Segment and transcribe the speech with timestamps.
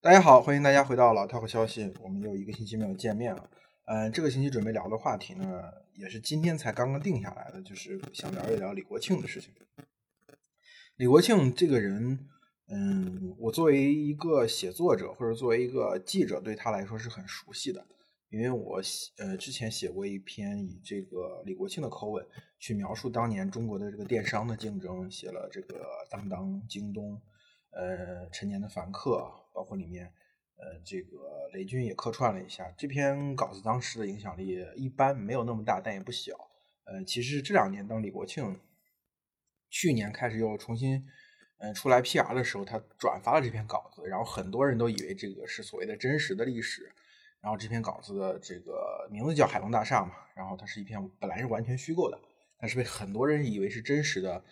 [0.00, 1.92] 大家好，欢迎大家回到老 Talk 消息。
[2.00, 3.50] 我们又一个星期没有见面了。
[3.86, 5.44] 嗯，这个星期准备聊的话题呢，
[5.96, 9.52] 也是今天才刚刚定下来的，就是想聊一聊李国庆的事情。
[10.98, 12.28] 李国庆这个人，
[12.68, 17.84] 嗯，我作为一个写作者或者作为一个记者，对他来说是很熟悉的，
[18.30, 22.24] 因为我写呃之前写过一篇以这个李国庆的口吻
[22.60, 27.20] 去描述当年中国的这个电商的竞争，写了这个当当、京东。
[27.70, 30.06] 呃，陈年的凡客，包括里面，
[30.54, 32.72] 呃，这个雷军也客串了一下。
[32.78, 36.32] 这篇稿子当时的影响力一般，没有那么大，但也不小。
[36.84, 38.60] 呃，其实这两年，当李国庆
[39.68, 41.04] 去年开始又重新，
[41.58, 46.88] 嗯，出来 PR 的时候，他转发了这篇稿子，然后很多人都以为这个是所谓的真实的历史。
[47.40, 52.20] 然后这篇稿子的这个名字叫《海龙大厦》嘛，然后它是一篇本来是完全虚构的，
[52.60, 54.44] 但是被很多人以为是真实的。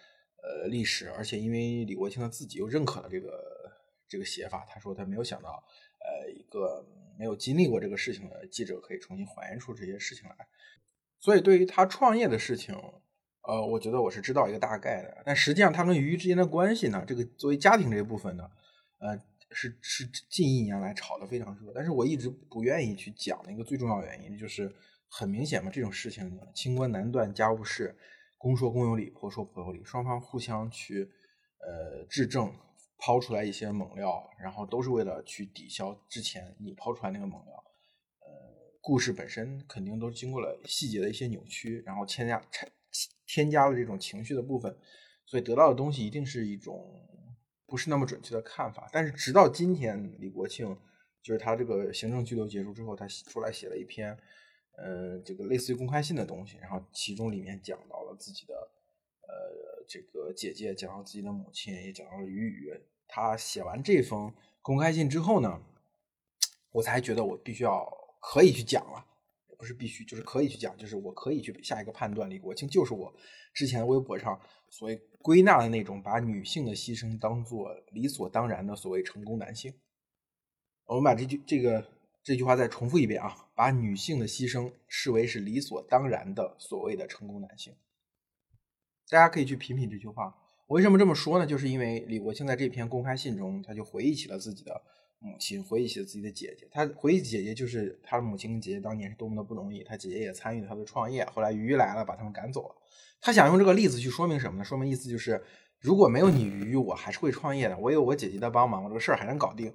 [0.48, 3.28] 呃，历史，而且因为李国庆他自己又认可了这个
[4.08, 5.62] 这个写法，他说他没有想到，
[5.98, 6.86] 呃，一个
[7.18, 10.36] 没有经历过这个事情的记者可以重新还原出这些事情来，
[11.18, 12.74] 所以对于他创业的事情，
[13.42, 18.50] 呃，我觉得我是知道一个大概的，但实际上他跟鱼之间的关系呢，这个作为家庭这一部分呢，
[18.98, 19.18] 呃，
[19.50, 24.74] 是是近一年来炒得非常热，但是我一直不愿意去讲的一个最重要原因，就是
[25.08, 27.96] 很明显嘛，这种事情清官难断家务事。
[28.38, 31.10] 公说公有理，婆说婆有理，双方互相去
[31.58, 32.54] 呃质证，
[32.98, 37.64] 抛出来一些猛料，然后都是为了去抵消之前你抛出来那个猛料。
[38.20, 42.72] 呃，故事本身肯定都经过了细节的一些扭曲，然后添加添
[43.26, 44.76] 添加了这种情绪的部分，
[45.24, 46.84] 所以得到的东西一定是一种
[47.66, 48.88] 不是那么准确的看法。
[48.92, 50.76] 但是直到今天，李国庆
[51.22, 54.16] 就是他这个行政拘留结束之后，他出来写了一篇。
[54.78, 58.54] 呃，这个类似于公开信的东西，然后其中里面讲到了自己的，
[59.26, 62.80] 呃，这个姐姐，讲到自己的母亲，也讲到了雨雨。
[63.06, 64.32] 他写完这封
[64.62, 65.60] 公开信之后呢，
[66.72, 67.86] 我才觉得我必须要
[68.20, 69.04] 可以去讲了，
[69.48, 72.28] 也不是必须，就是可以去讲，就是我可以去下一个判断。
[72.28, 73.14] 李国庆就是我
[73.52, 79.74] 之前微博上所谓归纳的那种把女性的牺牲当做理所当然的所谓成功男性。
[80.86, 81.84] 我们把这句这个。
[82.26, 83.46] 这句话再重复一遍啊！
[83.54, 87.72] 把女性的牺牲视为是理所当然的所谓的成功男性，
[89.08, 90.34] 大家可以去品品这句话。
[90.66, 91.46] 我为什么这么说呢？
[91.46, 94.82] 就是因为李国庆在这篇公开信中，他就回忆起了自己的
[95.20, 96.68] 母亲，回忆起了自己的姐姐。
[96.72, 99.84] 他回忆姐姐，就是他的母亲跟姐姐当年是多么的不容易。
[99.84, 102.74] 他姐姐也参与了他的创业，后来鱼来了，把他们赶走了。
[103.20, 104.64] 他想用这个例子去说明什么呢？
[104.64, 105.40] 说明意思就是，
[105.80, 107.78] 如果没有你鱼，我还是会创业的。
[107.78, 109.72] 我有我姐姐的帮忙，我这个事儿还能搞定。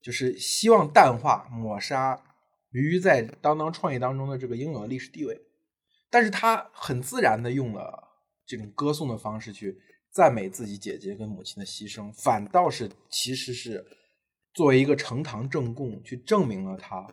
[0.00, 2.22] 就是希望淡化、抹杀
[2.70, 5.40] 鱼在当当创业当中的这个应有的历史地位，
[6.08, 8.09] 但是他很自然的用了
[8.50, 9.78] 这种歌颂的方式去
[10.10, 13.84] 赞美自己姐姐跟母亲的牺牲，反倒是其实是
[14.52, 17.06] 作为一个呈堂证供去证明了他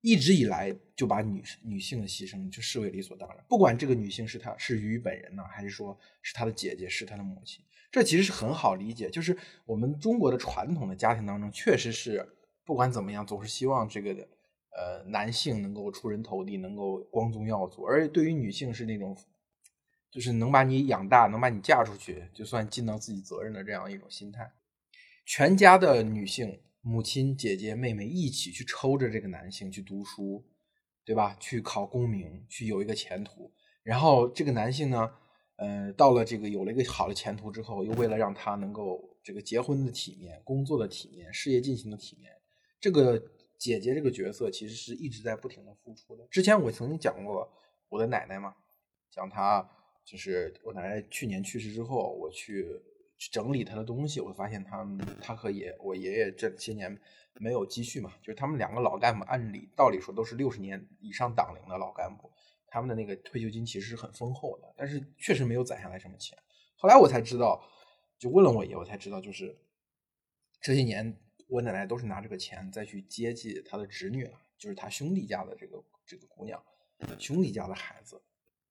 [0.00, 7.64] 一直以来就把女女性的牺牲就视为理所当然，不管这个女性是他是鱼本人呢，还是说是他的姐姐是他的母亲。
[7.92, 12.28] 这其实是很好理解，就是我们中国的传统的家庭当中，确实是
[12.64, 19.16] 不管怎么样，总是希望这个呃男性能够出人头地，能够光宗耀祖，而对于女性是那种，
[20.10, 24.50] 就是能把你养大，能把你嫁出去，就算尽到自己责任的这样一种心态。
[25.24, 30.44] 全家的女性，母亲、姐姐、妹妹一起去抽着这个男性去读书，
[31.04, 31.36] 对吧？
[31.38, 35.10] 去考功名，去有一个前途，然后这个男性呢？
[35.56, 42.32] 呃，到了这个有了一个好的前途之后，又为了让他能够这个结婚的体面、工作的体面、事业进行的体面，
[42.80, 43.22] 这个
[43.58, 46.26] 姐姐这个角色其实是一直在不停的付出的。
[46.30, 47.46] 之前我曾经讲过
[47.90, 48.54] 我的奶奶嘛，
[49.10, 49.70] 讲她
[50.04, 52.66] 就是我奶奶去年去世之后，我去
[53.30, 54.86] 整理她的东西，我发现她
[55.20, 57.00] 她和爷我爷爷这些年
[57.34, 62.30] 没有积蓄嘛，就是他们两个老干部，按理道理说都是六十年以上党龄的老干部。
[62.72, 66.38] 他们的那个退休金其实是很丰厚的，但是确实没有攒下来什么钱。
[66.76, 67.60] 后来我才知道，
[68.16, 69.58] 就问了我爷，我才知道，就是
[70.60, 76.62] 这些年我奶奶都是拿这个钱再去接济他的侄女了，就是他兄弟家的这个这个姑娘，
[77.18, 78.22] 兄弟家的孩子。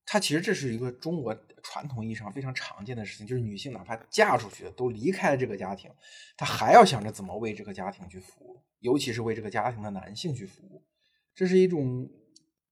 [0.09, 5.91] 他其实这是一个中国传统意义上非常常见的事情，就是女性哪怕嫁出去都离开了这个家庭，
[6.35, 10.83] 她还要想着怎么为这个家庭去服务，尤其是为这个家庭的男性去服务，
[11.35, 12.09] 这是一种。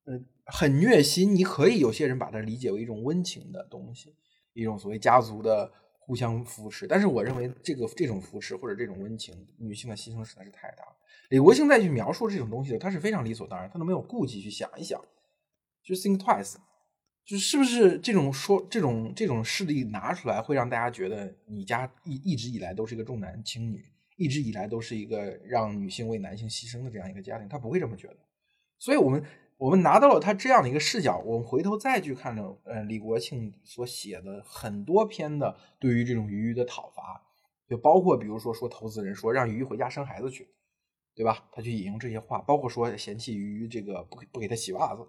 [0.09, 1.35] 呃，很虐心。
[1.35, 4.15] 你可以有些人把它理解为一种温情的东西，
[4.53, 5.69] 一种所谓家族的
[5.99, 6.87] 互相扶持。
[6.87, 10.83] 但是我认为这个这种扶持或者这种温情，女性的牺牲实在是太大。
[11.27, 14.97] 李国庆再去描述这种东西，他是非常理所当然，他都没有顾忌去想一想，
[15.83, 16.55] 就 think twice，
[17.27, 23.83] 就是不是这种说这种这种事例拿出来，会让大家觉得你家一一直以来都是一个重男轻女，
[24.15, 28.17] 一直以来都是一个让女性为男性牺牲的这样一个家庭，他不会这么觉得。
[28.79, 29.21] 所以，我们
[29.57, 37.21] 我们拿到了他这样的一个视角，我们回头再去看呢，呃，李国庆所写的很多篇的对于这种鱼鱼的讨伐，
[37.67, 40.47] 就包括比如说说投资人说让鱼鱼回家生孩子去，
[41.13, 41.49] 对吧？
[41.51, 45.01] 他去引用这些话，包括说嫌弃鱼鱼这个不不给他洗袜子，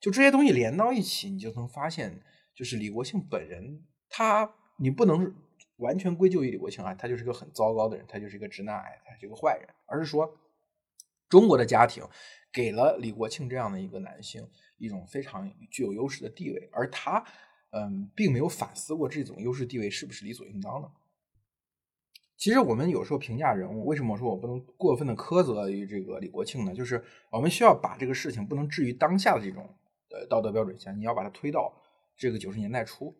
[0.00, 2.20] 就这些东西连到一起，你就能发现，
[2.54, 5.34] 就是李国庆本人，他你不能。
[5.76, 9.66] 完全归咎于李国庆啊，他就是个很糟糕的人，他就是一个直男癌，他是一个坏人。
[9.86, 10.38] 而是说，
[11.26, 12.04] 中国的家庭
[12.52, 17.24] 给了李国庆这样的一个男性一种非常具有优势的地位，而他，
[17.70, 20.90] 嗯，并没有反思过这种优势地位是不是理所应当的。
[22.36, 26.74] 其实我们有时候评价人物，为什么说我不能过分的苛责于这个李国庆呢？
[26.74, 29.66] 就是我们需要把这个事情不能置于当下的这种
[30.10, 31.72] 呃道德标准下，你要把它推到
[32.16, 33.16] 这个九十年代初。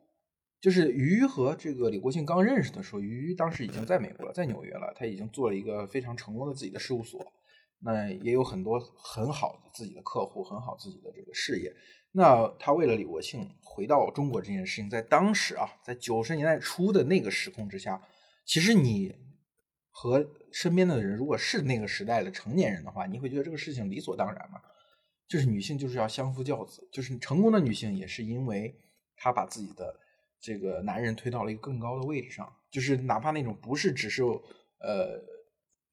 [0.60, 7.18] 就是于和这个李国庆刚认识的时候，于当时已经在美国了，在纽约了，他已经做了一个非常成功的自己的事务所，
[7.78, 11.74] 那也有很多很好的自己的客户，很好自己的这个事业。
[12.12, 18.02] 那他为了李国庆回到中国这件事情，在当时啊，在九十年代初的那个时空之下，
[18.44, 19.16] 其实你
[19.88, 24.60] 和身边的人如果是那个时代的成年人的话，你会觉得这个事情理所当然吗？
[25.30, 28.74] 就是女性就是要相夫教子，就是成功的女性也是因为
[29.16, 29.98] 她把自己的。
[30.42, 35.22] 这个男人推到了一个更高的位置上，就是哪怕那种不是只是呃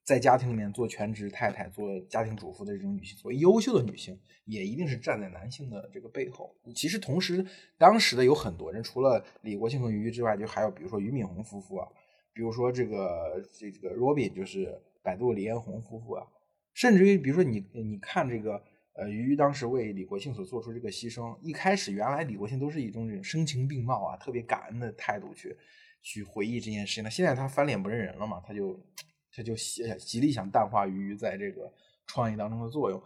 [0.06, 6.56] 在家庭里面做全职太太、做家庭主妇的这种女性，作为优秀的女性，也一定是站在男性的这个背后。
[6.74, 7.45] 其实同时，
[7.78, 11.86] 当时的有很多人，除了李国庆和于之外，就还有比如说俞敏洪夫妇啊，
[12.31, 16.25] 比如说这个这个 Robin，就是百度李彦宏夫妇啊，
[16.74, 18.63] 甚至于比如说你你看这个。
[18.97, 25.55] 呃，于当时为李国庆所做出这个牺牲，一开始原来李国庆都是以一种这种声情并茂啊，特别感恩的态度去
[26.01, 27.03] 去回忆这件事情。
[27.03, 28.83] 那现在他翻脸不认人了嘛，他就
[29.31, 29.53] 他就
[29.99, 31.71] 极力想淡化于在这个
[32.07, 32.99] 创业当中的作用。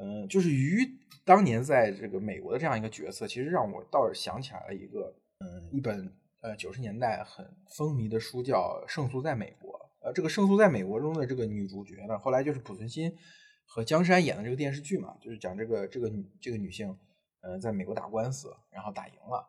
[0.00, 0.80] 嗯，就是于
[1.26, 6.10] 当年在这个美国的这样一个角色，其实让我倒是想起来了一个嗯一本
[6.40, 7.46] 呃九十年代很
[7.76, 9.72] 风靡的书，叫《胜诉在美国》。
[10.06, 13.12] 呃，这个《胜诉在美国》中的这个女主角呢，后来就是濮存昕。
[13.70, 16.98] 和江山演的这个电视剧嘛，就是讲这个这个女这个女性，
[17.42, 19.46] 呃，在美国打官司，然后打赢了，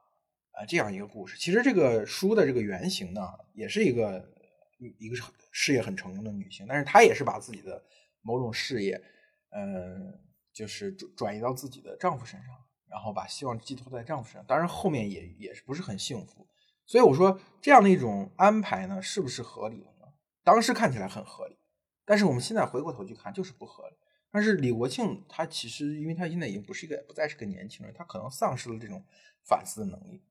[0.51, 1.37] 啊，这样一个故事。
[1.37, 3.21] 其实这个书的这个原型呢，
[3.53, 4.29] 也是一个
[4.77, 5.15] 一个
[5.51, 7.81] 事业很成功的女性，但是她也是把自己的
[8.21, 9.01] 某种事业，
[9.51, 10.19] 嗯，
[10.53, 12.53] 就是转转移到自己的丈夫身上，
[12.89, 14.45] 然后把希望寄托在丈夫身上。
[14.45, 16.45] 当然后面也也是不是很幸福。
[16.85, 20.11] 所以我说这样的一种安排呢，是不是合理的呢？
[20.43, 21.57] 当时看起来很合理，
[22.03, 23.95] 但是我们现在回过头去看，就是不合理。
[24.31, 29.03] 但是李国庆他其实，因为他现在已经不是一个不再是个年轻人，他可能丧失了这种
[29.43, 30.21] 反思的能力。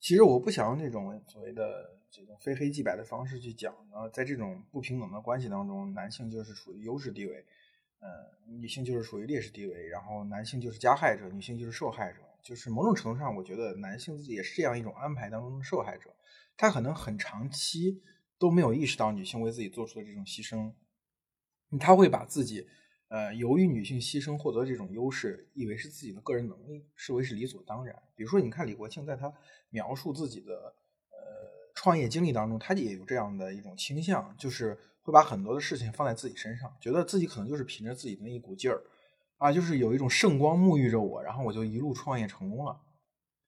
[0.00, 7.46] 其实我不想用这种所谓的这种非黑即白的方式去讲呢，在这种不平等的关系当中，男性就是处于优势地位，
[8.00, 8.08] 呃，
[8.48, 12.18] 女性就是处于劣势地位，然后男性就是加害者，女性就是受害者。
[12.42, 16.12] 就是某种程度上，我觉得男性自己也是这样一种安排当中的受害者，
[16.56, 18.02] 他可能很长期
[18.36, 20.72] 都没有意识到女性为自己做出的这种牺牲，
[21.78, 22.66] 他会把自己。
[23.12, 27.94] 呃，由于女性牺牲获得这种优势，以为是自己的个人能力，视为是理所当然。
[28.14, 29.30] 比如说，你看李国庆在他
[29.68, 30.54] 描述自己的
[31.10, 31.18] 呃
[31.74, 38.82] 创业经历当中，他也有这样的一种倾向，就是会把很多的事情放在自己身上，觉得自己可能就是凭着自己的那一股劲儿
[39.36, 42.80] 啊，就是有一种圣光沐浴着我，然后我就一路创业成功了。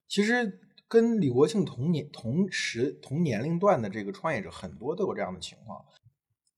[0.07, 5.83] 其实跟李国庆同年同时同年龄段的这个创业者很多都有这样的情况。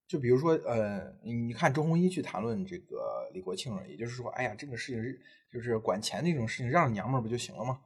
[0.09, 5.21] 就比如说，呃，你看周鸿祎去谈论这个李国庆了，也就是说，哎呀，这个事情是
[5.51, 7.81] 就是管钱这种事情，让娘们儿不就行了吗？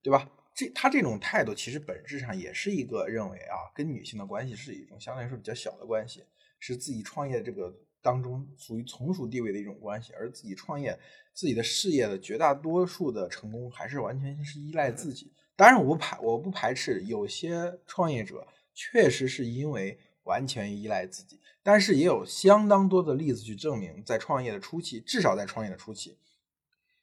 [0.00, 0.30] 对吧？
[0.54, 6.22] 这他这种态度其实本质上也是一个认为啊，跟女性的关系是一种相对来说比较小的关系，
[6.60, 10.96] 是自己创业这个当中属于从属地位的一种关系，而自己创业
[11.34, 15.32] 自己的事业的绝大多数的成功还是完全是依赖自己。
[15.56, 19.98] 当然，我不排我不排斥有些创业者确实是因为。
[20.24, 26.18] 完全依赖自己，但是也有相当多的例子去证明，在创业的初期，至少在创业的初期，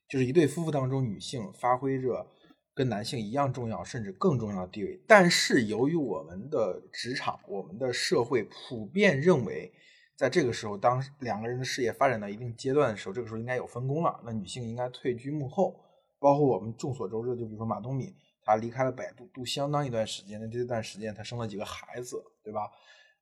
[0.07, 2.27] 就是一对夫妇当中，女性发挥着
[2.73, 5.01] 跟男性一样重要，甚至更重要的地位。
[5.07, 9.73] 但是由于我们的职场、我们的社会普遍认为，
[10.15, 15.79] 在这个时候，当两个人的事业发展到一定阶段的时候，这个时候应该有分工了，那女性应该退居幕后。
[16.19, 22.61] 包括我们众所周知的，就比如说马东敏，她离开了百度，度相当一段时间那这段时间，她生了几个孩子，对吧？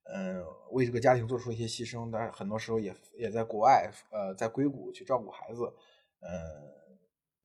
[0.06, 5.64] 嗯，为这个家庭做出一些牺牲，但是很多时候也也在国外，呃，在硅谷去照顾孩子，
[6.20, 6.30] 呃，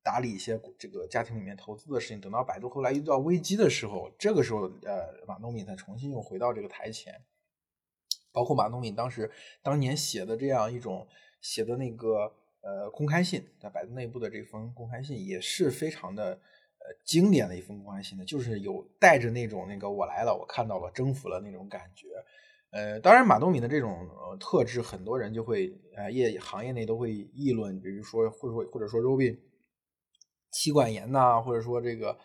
[0.02, 2.21] 打理一些这个家庭里面投资的事情。
[2.21, 7.23] 等到百度后来遇到危机的时候，这个时候，呃，马东敏才重新又回到这个台前。
[8.33, 9.29] 包括马东敏当时
[9.62, 11.09] 当年写的这样一种
[11.40, 22.07] 写的那个呃公开信，在百度内部的这封公开信也是非常的呃经典的一封公开信的，就是有带着那种那个我来了，我看到了，征服了那种感觉。
[22.71, 29.39] 呃，当然马东敏的这种呃特质，很多人就会呃业行业内都会议论，比如说或者说或者说 Robin
[30.50, 32.19] 妻管严呐，或者说这个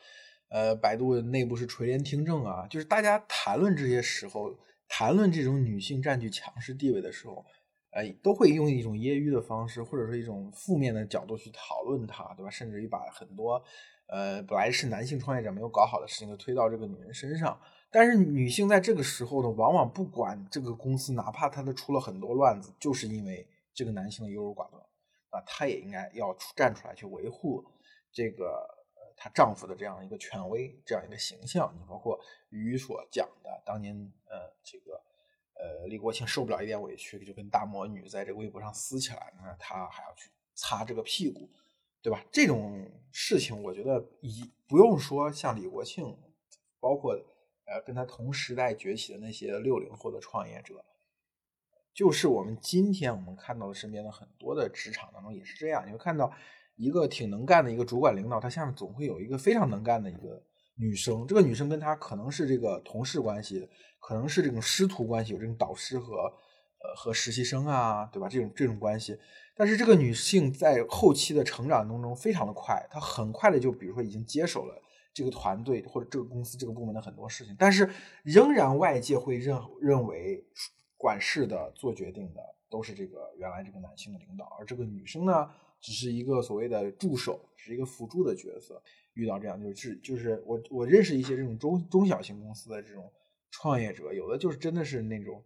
[0.50, 4.58] 呃百度内部是垂帘听政啊，就是大家谈论这些时候。
[4.88, 7.44] 谈论这种女性占据强势地位的时候，
[7.90, 12.52] 呃，都会用一种揶揄的方式，或者说一种负面的角度去讨论它，对吧？
[12.52, 13.62] 甚至于把很多，
[14.06, 17.60] 呃，本来是男性创业者没有搞好的事情，都推到这个女人身上。
[17.96, 24.84] 但是女性在这个时候呢，往往不管这个公司，哪怕她的出了很多乱子，就是因为这个男性的优柔寡断，
[25.30, 27.64] 啊，她也应该要出站出来去维护
[28.12, 28.68] 这个。
[29.18, 35.02] 她丈夫的这样一个权威，这样一个形象，你包括于所讲的当年，呃，这个，
[35.54, 41.50] 呃，李国庆受不了一点委屈，就跟大魔女在这微博上撕起来，那他还要去擦这个屁股，
[42.02, 42.22] 对吧？
[42.30, 46.18] 这种事情，我觉得一不用说，像李国庆，
[46.82, 47.18] 包括
[47.66, 50.84] 呃跟他同时代崛起的那些六零后的创业者，
[51.94, 56.32] 就是我们今天我们看到的身边的很多的职场当中也是这样，你会看到。
[56.78, 60.44] 一个挺能干的一个主管领导，他下面总会有一个非常能干的一个
[60.76, 61.26] 女生。
[61.26, 63.70] 这个女生跟他可能是这个同事关系，
[64.02, 68.28] 可能是这种师徒关系，有这种导师和呃和实习生啊，对吧？
[68.28, 69.18] 这种这种关系。
[69.56, 74.76] 但是这个女性在后期的成长当中非常的快，她很快的就比如说已经接手了
[75.16, 77.90] 这个团队或者这个公司这个部门的很多事情，但是
[78.24, 80.46] 仍然外界会认认为
[80.96, 85.50] 管事的做决定的都是这个原来这个男性的领导，而这个女生呢？
[85.82, 88.82] 只是一个所谓的助手，是一个辅助的角色。
[89.14, 93.14] 遇到这样就是就是我我认识一些这种中中小型公司的这种
[93.52, 95.44] 创业者，有的就是真的是那种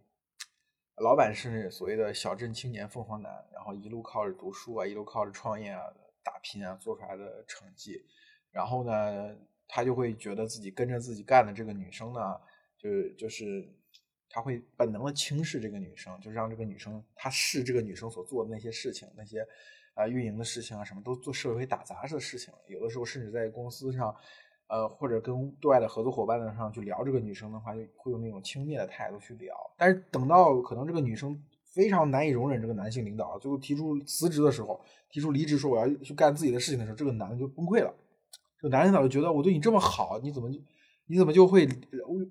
[0.96, 5.82] 老板是所谓的小镇青年凤凰男，然后一路靠着读书啊，一路靠着创业啊
[6.24, 8.00] 打拼啊做出来的成绩。
[8.50, 9.36] 然后呢，
[9.70, 12.20] 他就会觉得自己跟着自己干的这个女生呢，
[12.76, 13.66] 就就是
[14.28, 19.46] 他会本能的轻视这个女生，就让这个女生他视这个女生所做的那些事情那些。
[19.94, 24.14] 啊，运营的事情啊，什么都做社会打杂的事情，有的时候甚至在公司上，
[24.68, 29.52] 呃，或者跟对外的合作伙伴上去聊这个女生的话，就会用那种轻蔑的态度去聊。
[29.76, 37.92] 但是等到可能这个女生非常难以容忍这个男性领导，最后提出辞职的时候，提出离职说我要去干自己的事情的时候，这个男的就崩溃了。
[38.62, 40.60] 就男领导就觉得我对你这么好，你怎么就
[41.06, 41.68] 你怎么就会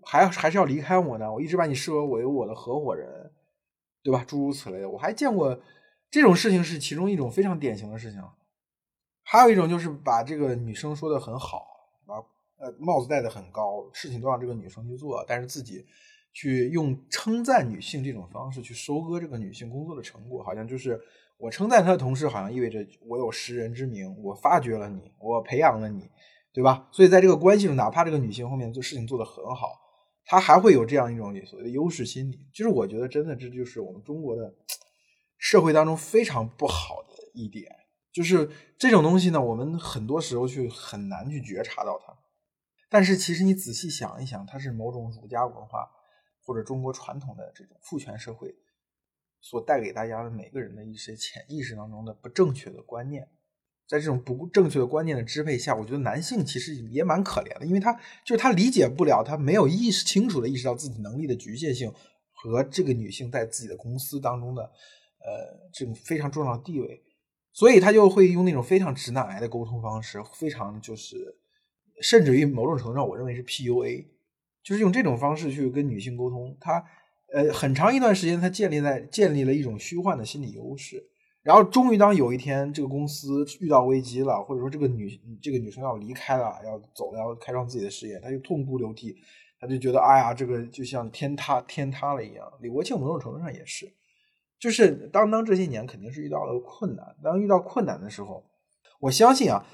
[0.03, 1.31] 还还是要离开我呢？
[1.31, 3.31] 我一直把你视为为我的合伙人，
[4.03, 4.23] 对吧？
[4.27, 5.59] 诸如此类的，我还见过。
[6.11, 8.19] 这种事情是其中一种非常典型的事情，
[9.21, 11.67] 还有一种就是把这个女生说的很好，
[12.03, 12.15] 把
[12.57, 15.85] 呃帽子戴的很高，事情都让这个女生去做，但是自己
[16.33, 20.99] 去用称赞女性这种方式去收割这个女性工作的成果，好像就是
[21.39, 26.09] 我称赞她的同时，好像意味着我有识人之明，我发掘了你，我培养了你，
[26.53, 26.87] 对吧？
[26.91, 29.67] 所以在这个关系中，哪怕这个女性后面做事情做得很好，
[30.25, 32.47] 她还会有这样一种所谓的优势心理。
[32.53, 34.53] 其实我觉得，真的这就是我们中国的。
[35.41, 37.73] 社会当中非常不好的一点，
[38.11, 42.13] 就是这种东西呢，我们很多时候去很难去觉察到它。
[42.89, 45.89] 但是其实你仔细想一想，它是某种儒家文化
[46.43, 48.53] 或者中国传统的这种父权社会
[49.41, 53.27] 所带给大家的每个人的一些潜意识当中的不正确的观念。
[53.87, 57.93] 在这种不正确的观念的支配下，我觉得男性其实也蛮可怜的，因为他
[58.23, 61.91] 就是他理解不了，他没有意识清楚的意识到自己能力的局限性
[62.31, 64.71] 和这个女性在自己的公司当中的。
[65.21, 67.03] 呃，这种非常重要的地位，
[67.51, 71.17] 所以他就会用那种非常直男癌的沟通方式，非常就是，
[72.01, 74.07] 甚至于某种程度上，我认为是 PUA，
[74.63, 76.57] 就是用这种方式去跟女性沟通。
[76.61, 76.81] 他
[77.31, 81.03] 呃，很长一段时间，他建立在建立了一种虚幻的心理优势，
[81.43, 89.15] 然后终于当有一天这个公司遇到危机了，或者说这个女这个女生要离开了，要走了，要开创自己的事业，他就痛哭流涕，
[89.59, 92.51] 他就觉得哎呀，这个就像天塌天塌了一样。
[92.61, 93.91] 李国庆某种程度上也是。
[94.59, 98.43] 就是当当这些年肯定是遇到了困难，当遇到困难的时候，
[98.99, 99.65] 我相信啊，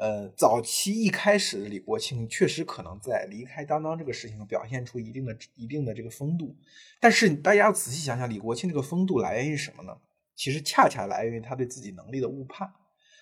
[0.00, 6.56] 呃，早期一开始李国庆确实可能在离开当当这个事情表现出一定的一定的这个风度，
[6.98, 9.94] 但是大家要仔细想想，李国庆这个风度来源于什么呢？
[10.34, 12.72] 其实恰恰来源于他对自己能力的误判，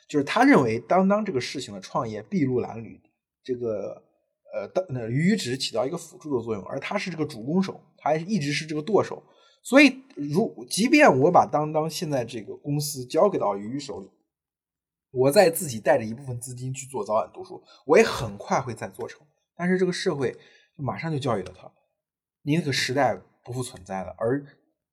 [0.06, 3.00] 就是他认为当当这个事情的创业筚路蓝缕，
[3.42, 4.00] 这个
[4.54, 9.20] 呃，当那于只起到一个辅助的作用，而他是这个主攻手，他一直是这个舵手。
[9.64, 14.08] 所以，如即便我把当当现在这个公司交给到鱼手里，
[15.10, 19.26] 我再自己带着一部分资金去做早晚读书，我也很快会再做成。
[19.56, 20.36] 但是这个社会
[20.76, 21.70] 马上就教育了他，
[22.42, 24.44] 你那个时代不复存在了，而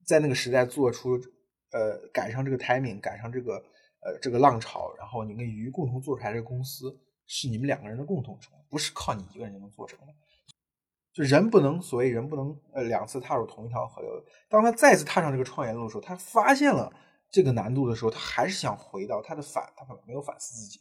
[0.06, 1.20] 在那个时代做出
[1.72, 3.56] 呃赶上这个 timing，赶上这个
[4.02, 10.14] 呃这个浪潮，然后你跟鱼共同做出来这个公司，是你们两个人的共同成，不是靠你一个人就能做成的。
[11.14, 14.12] 就人不能，所谓人不能呃两次踏入同一条河流。
[14.50, 16.92] 当他再次踏上这个创业路的时候，他发现了
[17.30, 20.80] 这个难度的时候，他还是想回到他的反，他没有反思自己。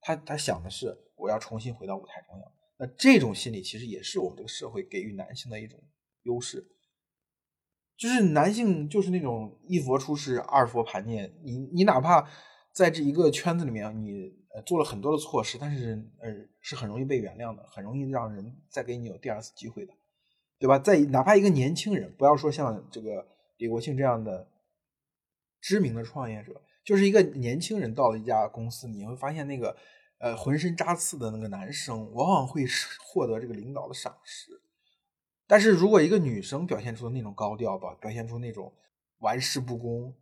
[0.00, 2.52] 他他想的是我要重新回到舞台中央。
[2.78, 5.78] 那这种心理其实也是我们这个社会给予男性的一种
[6.22, 6.66] 优势，
[7.98, 11.38] 就是男性就是那种一佛出世，二佛盘念。
[11.42, 12.26] 你你哪怕
[12.72, 19.92] 在这一个圈子里面，你呃做了很多的错事，但是呃是很容易被原谅的，很容易让人再给你有第二次机会的，
[20.58, 20.78] 对吧？
[20.78, 24.48] 在哪怕一个年轻人，不要说像这个李国庆这样的
[25.60, 29.76] 知名的创业者，就是一个年轻人到了一家公司，你会发现那个。
[30.22, 32.66] 呃，浑身扎刺的那个男生，往往会
[33.02, 34.60] 获得这个领导的赏识。
[35.46, 38.70] 但是如果一个女生表现出的那种高调吧，表现出那种
[39.20, 40.14] 玩世不恭，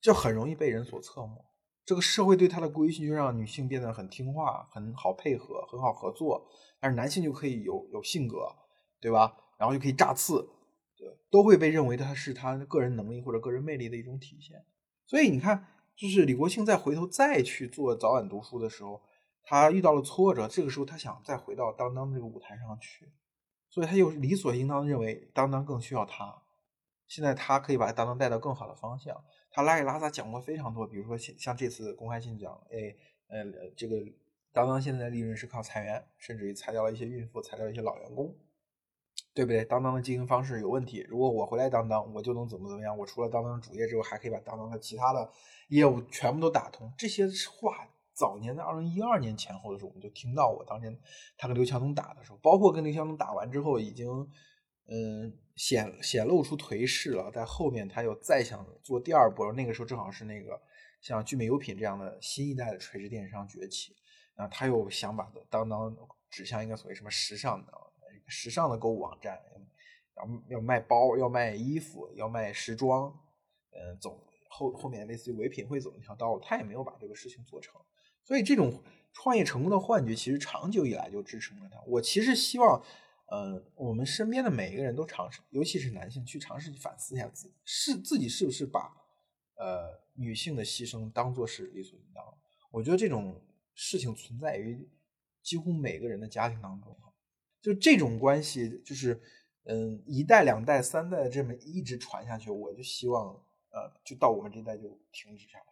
[0.00, 1.44] 就很容易被人所侧目。
[1.84, 6.48] 这个社会对她的规训就让女性变得很听话，很好配合，很好合作。
[6.80, 8.48] 但是男性就可以有有性格，
[9.02, 9.36] 对吧？
[9.58, 10.48] 然后就可以炸刺，
[10.96, 14.64] 对都会被认为他是他个人能力或者个人魅力的一种体现。
[15.06, 19.02] 所以你看，就是李国庆再回头再去做早晚读书的时候。
[19.48, 23.12] 他遇到了挫折，这个时候他想再回到当当这个舞台上去，
[23.70, 26.42] 所以他又理所应当认为当当更需要他。
[27.06, 29.16] 现在他可以把当当带到更好的方向。
[29.52, 32.92] 他拉里拉撒讲过非常多，比如说像像这次公开信讲，哎，
[33.28, 33.94] 呃，这个
[34.52, 38.36] 当当现在的利润是靠裁员，甚至于裁掉了一些孕妇，裁掉了一些老员工，
[39.36, 39.64] 对不对？
[39.66, 41.06] 当当的经营方式有问题。
[41.08, 42.98] 如果我回来当当，我就能怎么怎么样？
[42.98, 45.30] 我除了当当主业之后，还可以把当当的其他的
[45.68, 46.92] 业务全部都打通。
[46.98, 47.28] 这些
[47.60, 47.86] 话。
[48.18, 50.98] 早年在二零一二年前后的时候，我们就听到过当年
[51.36, 54.08] 他跟刘强东打的时候，包括跟刘强东打完之后，已经
[54.88, 57.30] 嗯显显露出颓势了。
[57.30, 60.58] 在后面他又再想做第二波，那个时候正好是那个
[61.02, 63.94] 像聚美优品这样的新一代的垂直电商崛起，
[64.36, 65.94] 啊，他又想把当当
[66.30, 67.72] 指向一个所谓什么时尚的
[68.26, 69.40] 时尚的购物网站，
[70.16, 73.12] 要要卖包，要卖衣服，要卖时装，
[73.70, 77.80] 嗯，走后后面类似于唯品会走那条道路，他也没有把这个事情做成。
[78.24, 81.80] 所以这种创业成功的幻觉，其实长久以来就支撑着他。
[81.86, 82.82] 我其实希望，
[83.26, 88.90] 呃，我们身边的每一个人都尝试，尤其是男性，去尝试去反思一下自己，是自己是不是把
[89.56, 92.24] 呃女性的牺牲当做是理所应当。
[92.70, 93.40] 我觉得这种
[93.74, 94.88] 事情存在于
[95.42, 96.96] 几乎每个人的家庭当中，
[97.66, 99.20] 就这种关系，就是
[99.64, 103.34] 嗯一代、两代、三代这么一直传下去，我就希望
[103.70, 105.66] 呃就到我们这代就停止下来。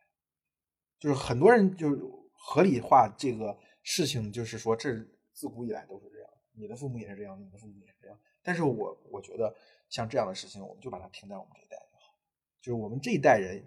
[0.98, 2.22] 就是很多人就。
[2.46, 4.94] 合理化这个事情，就是说，这
[5.32, 6.28] 自古以来都是这样。
[6.52, 8.20] 你的父母也是这样，你的父母也是这样。
[8.42, 9.56] 但是我我觉得，
[9.88, 12.14] 像这样的事情，我们就把它停在我们这一代就好。
[12.60, 13.64] 就是我们这一代人，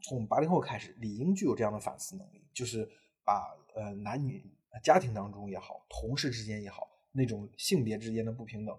[0.00, 2.88] 从八零后开始，理应具有这样的反思能力，就是
[3.24, 4.48] 把呃男女
[4.80, 8.74] 家庭当中也好，同事之间也好，那种性别之间的不平等，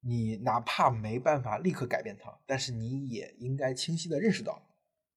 [0.00, 4.60] 你哪怕没办法立刻改变它，但是你也应该清晰的认识到。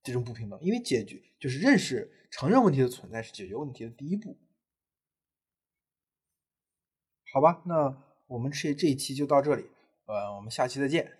[0.03, 4.37] 这种不平等，因为解决就是认识、承认问题的存在是解决问题的第一步。
[7.33, 9.69] 好吧，那我们这这一期就到这里，
[10.05, 11.11] 呃，我们下期再见。